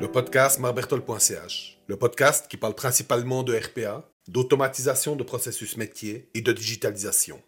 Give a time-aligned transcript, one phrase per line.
[0.00, 6.40] Le podcast marbertol.ch, le podcast qui parle principalement de RPA, d'automatisation de processus métiers et
[6.40, 7.42] de digitalisation.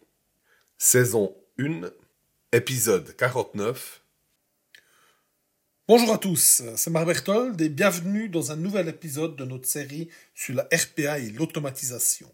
[0.77, 1.89] Saison 1,
[2.51, 4.03] épisode 49.
[5.87, 10.09] Bonjour à tous, c'est Marc Berthold et bienvenue dans un nouvel épisode de notre série
[10.35, 12.31] sur la RPA et l'automatisation.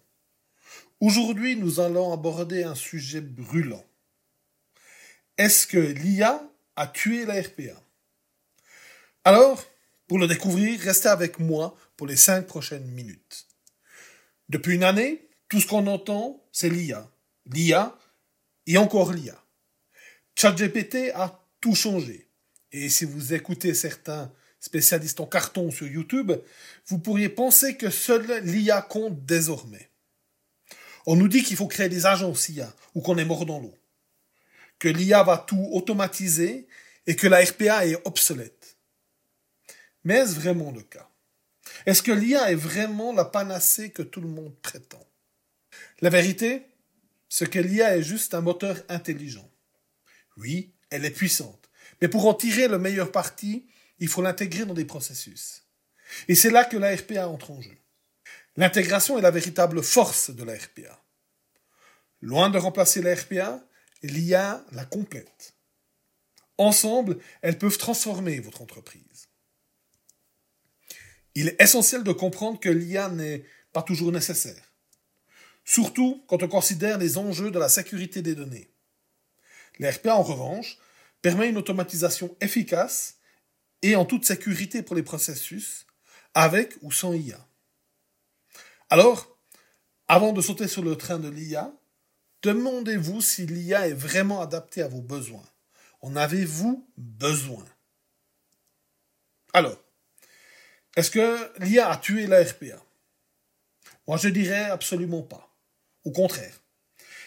[1.00, 3.86] Aujourd'hui, nous allons aborder un sujet brûlant.
[5.38, 7.82] Est-ce que l'IA a tué la RPA
[9.24, 9.66] Alors,
[10.08, 13.48] pour le découvrir, restez avec moi pour les cinq prochaines minutes.
[14.50, 17.10] Depuis une année, tout ce qu'on entend, c'est l'IA.
[17.48, 17.98] L'IA
[18.68, 19.36] et encore l'IA.
[20.36, 22.28] ChatGPT a tout changé.
[22.72, 26.32] Et si vous écoutez certains spécialistes en carton sur YouTube,
[26.88, 29.90] vous pourriez penser que seul l'IA compte désormais.
[31.06, 33.74] On nous dit qu'il faut créer des agences IA ou qu'on est mort dans l'eau.
[34.84, 36.68] Que l'IA va tout automatiser
[37.08, 38.76] et que la RPA est obsolète.
[40.04, 41.10] Mais est-ce vraiment le cas?
[41.86, 45.08] Est-ce que l'IA est vraiment la panacée que tout le monde prétend?
[46.02, 46.64] La vérité,
[47.30, 49.50] c'est que l'IA est juste un moteur intelligent.
[50.36, 51.64] Oui, elle est puissante
[52.04, 53.66] mais pour en tirer le meilleur parti,
[54.00, 55.64] il faut l'intégrer dans des processus.
[56.28, 57.78] Et c'est là que la RPA entre en jeu.
[58.58, 61.02] L'intégration est la véritable force de la RPA.
[62.22, 63.64] Loin de remplacer la RPA,
[64.04, 65.56] l'IA la complète.
[66.58, 69.30] Ensemble, elles peuvent transformer votre entreprise.
[71.36, 74.64] Il est essentiel de comprendre que l'IA n'est pas toujours nécessaire.
[75.66, 78.70] Surtout quand on considère les enjeux de la sécurité des données.
[79.80, 80.78] La RPA, en revanche,
[81.22, 83.16] permet une automatisation efficace
[83.82, 85.88] et en toute sécurité pour les processus,
[86.34, 87.48] avec ou sans IA.
[88.90, 89.38] Alors,
[90.08, 91.74] avant de sauter sur le train de l'IA,
[92.44, 95.46] demandez-vous si l'IA est vraiment adaptée à vos besoins.
[96.02, 97.66] En avez-vous besoin?
[99.54, 99.82] Alors,
[100.96, 102.84] est-ce que l'IA a tué la RPA
[104.08, 105.50] Moi, je dirais absolument pas.
[106.04, 106.60] Au contraire,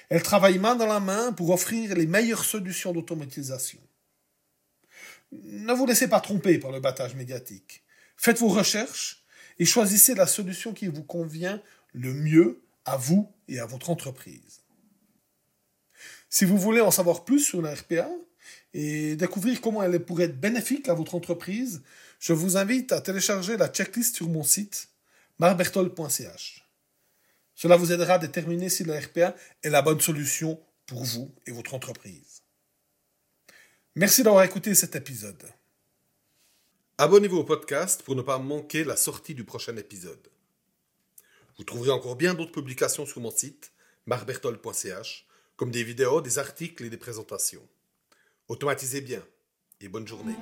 [0.08, 3.80] elle travaille main dans la main pour offrir les meilleures solutions d'automatisation.
[5.32, 7.82] Ne vous laissez pas tromper par le battage médiatique.
[8.16, 9.24] Faites vos recherches
[9.58, 11.60] et choisissez la solution qui vous convient
[11.92, 14.60] le mieux à vous et à votre entreprise.
[16.28, 18.08] Si vous voulez en savoir plus sur la RPA
[18.74, 21.82] et découvrir comment elle pourrait être bénéfique à votre entreprise,
[22.18, 24.88] je vous invite à télécharger la checklist sur mon site
[25.38, 26.66] marbertol.ch.
[27.54, 31.52] Cela vous aidera à déterminer si la RPA est la bonne solution pour vous et
[31.52, 32.42] votre entreprise.
[33.94, 35.42] Merci d'avoir écouté cet épisode.
[36.98, 40.28] Abonnez-vous au podcast pour ne pas manquer la sortie du prochain épisode.
[41.56, 43.72] Vous trouverez encore bien d'autres publications sur mon site
[44.06, 47.66] marbertol.ch, comme des vidéos, des articles et des présentations.
[48.48, 49.22] Automatisez bien
[49.80, 50.36] et bonne journée.